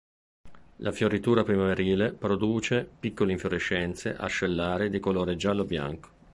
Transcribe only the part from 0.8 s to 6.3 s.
fioritura primaverile produce piccoli infiorescenze ascellari di colore giallo-bianco.